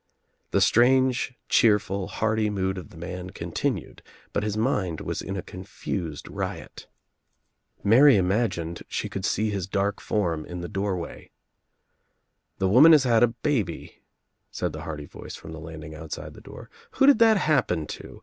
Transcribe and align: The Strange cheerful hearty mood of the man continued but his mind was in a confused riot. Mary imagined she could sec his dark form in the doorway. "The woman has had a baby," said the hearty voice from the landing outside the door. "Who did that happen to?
The 0.49 0.61
Strange 0.61 1.35
cheerful 1.47 2.07
hearty 2.07 2.49
mood 2.49 2.79
of 2.79 2.89
the 2.89 2.97
man 2.97 3.29
continued 3.29 4.01
but 4.33 4.41
his 4.41 4.57
mind 4.57 4.99
was 4.99 5.21
in 5.21 5.37
a 5.37 5.43
confused 5.43 6.27
riot. 6.27 6.87
Mary 7.83 8.15
imagined 8.15 8.81
she 8.87 9.07
could 9.07 9.25
sec 9.25 9.45
his 9.45 9.67
dark 9.67 9.99
form 10.01 10.43
in 10.43 10.61
the 10.61 10.67
doorway. 10.67 11.29
"The 12.57 12.67
woman 12.67 12.93
has 12.93 13.03
had 13.03 13.21
a 13.21 13.27
baby," 13.27 14.01
said 14.49 14.73
the 14.73 14.81
hearty 14.81 15.05
voice 15.05 15.35
from 15.35 15.51
the 15.51 15.59
landing 15.59 15.93
outside 15.93 16.33
the 16.33 16.41
door. 16.41 16.71
"Who 16.93 17.05
did 17.05 17.19
that 17.19 17.37
happen 17.37 17.85
to? 17.85 18.19